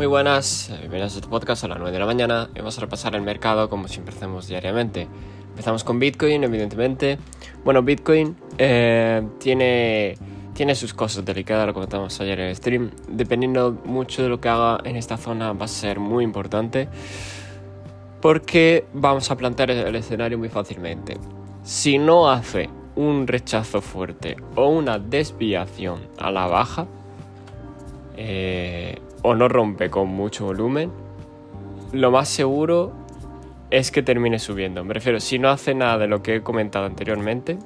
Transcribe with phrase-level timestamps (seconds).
[0.00, 2.48] Muy buenas, eh, bienvenidos a este podcast a las 9 de la mañana.
[2.56, 5.06] Vamos a repasar el mercado como siempre hacemos diariamente.
[5.50, 7.18] Empezamos con Bitcoin, evidentemente.
[7.66, 10.16] Bueno, Bitcoin eh, tiene,
[10.54, 12.90] tiene sus cosas delicadas, lo comentamos ayer en el stream.
[13.08, 16.88] Dependiendo mucho de lo que haga en esta zona va a ser muy importante.
[18.22, 21.18] Porque vamos a plantear el escenario muy fácilmente.
[21.62, 26.86] Si no hace un rechazo fuerte o una desviación a la baja,
[28.16, 30.90] eh, o no rompe con mucho volumen,
[31.92, 32.92] lo más seguro
[33.70, 34.84] es que termine subiendo.
[34.84, 37.58] Me refiero, si no hace nada de lo que he comentado anteriormente,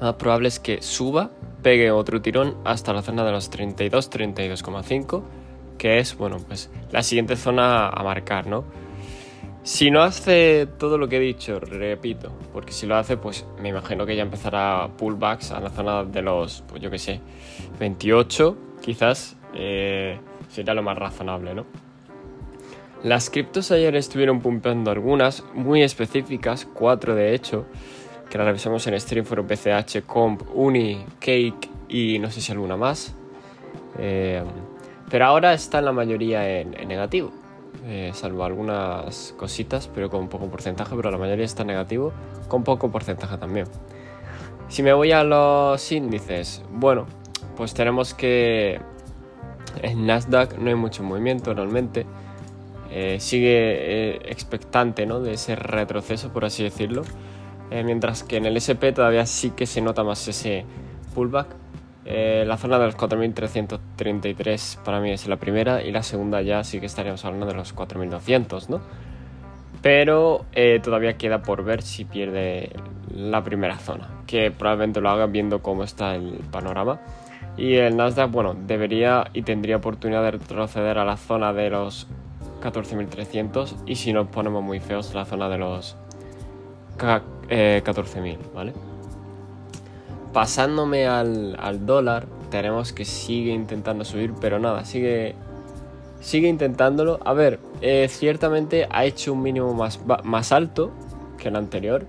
[0.00, 1.30] lo más probable es que suba,
[1.62, 5.22] pegue otro tirón hasta la zona de los 32, 32,5,
[5.78, 8.64] que es, bueno, pues la siguiente zona a marcar, ¿no?
[9.64, 13.68] Si no hace todo lo que he dicho, repito, porque si lo hace, pues me
[13.68, 17.20] imagino que ya empezará pullbacks a la zona de los, pues yo qué sé,
[17.78, 19.36] 28, quizás.
[19.54, 20.18] Eh,
[20.52, 21.64] sería lo más razonable, ¿no?
[23.02, 27.66] Las criptos ayer estuvieron pumpeando algunas, muy específicas, cuatro de hecho,
[28.30, 32.76] que las revisamos en stream fueron PCH, Comp, Uni, Cake y no sé si alguna
[32.76, 33.14] más.
[33.98, 34.42] Eh,
[35.10, 37.32] pero ahora están la mayoría en, negativo,
[37.84, 42.12] eh, salvo algunas cositas, pero con poco porcentaje, pero la mayoría está en negativo,
[42.46, 43.66] con poco porcentaje también.
[44.68, 47.06] Si me voy a los índices, bueno,
[47.56, 48.80] pues tenemos que
[49.82, 52.06] en Nasdaq no hay mucho movimiento realmente.
[52.94, 55.20] Eh, sigue eh, expectante ¿no?
[55.20, 57.02] de ese retroceso, por así decirlo.
[57.70, 60.66] Eh, mientras que en el SP todavía sí que se nota más ese
[61.14, 61.48] pullback.
[62.04, 66.80] la zona de los 4.333 para mí es la primera y la segunda ya sí
[66.80, 68.80] que estaríamos hablando de los 4.200, ¿no?
[69.80, 70.44] Pero
[70.82, 72.70] todavía queda por ver si pierde
[73.14, 77.00] la primera zona, que probablemente lo haga viendo cómo está el panorama.
[77.56, 82.06] Y el Nasdaq, bueno, debería y tendría oportunidad de retroceder a la zona de los
[82.62, 85.96] 14.300 y si nos ponemos muy feos, la zona de los
[86.98, 88.72] 14.000, eh, ¿vale?
[90.32, 95.34] Pasándome al, dólar, tenemos que sigue intentando subir, pero nada, sigue,
[96.20, 97.20] sigue intentándolo.
[97.24, 100.90] A ver, eh, ciertamente ha hecho un mínimo más, más alto
[101.36, 102.06] que el anterior,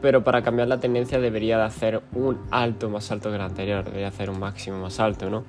[0.00, 3.84] pero para cambiar la tendencia debería de hacer un alto más alto que el anterior,
[3.84, 5.44] debería hacer un máximo más alto, ¿no?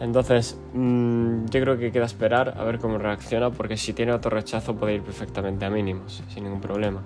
[0.00, 4.30] Entonces, mm, yo creo que queda esperar a ver cómo reacciona, porque si tiene otro
[4.30, 7.00] rechazo puede ir perfectamente a mínimos, sin ningún problema.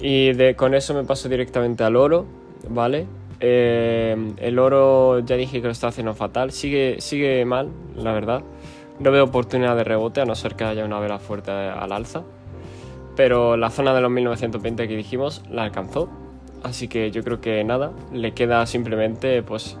[0.00, 2.26] Y con eso me paso directamente al oro,
[2.68, 3.06] ¿vale?
[3.40, 8.42] Eh, el oro ya dije que lo está haciendo fatal, sigue, sigue mal, la verdad.
[9.00, 12.22] No veo oportunidad de rebote, a no ser que haya una vela fuerte al alza
[13.16, 16.08] pero la zona de los 1920 que dijimos la alcanzó.
[16.62, 19.76] Así que yo creo que nada, le queda simplemente pues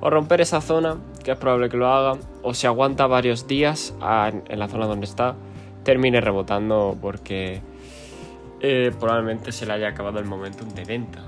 [0.00, 3.94] o romper esa zona, que es probable que lo haga, o si aguanta varios días
[4.48, 5.34] en la zona donde está,
[5.82, 7.60] termine rebotando porque
[8.60, 11.20] eh, probablemente se le haya acabado el momentum de venta.